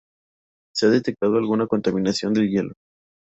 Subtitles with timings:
[0.73, 2.73] Se ha detectado alguna contaminación del hielo.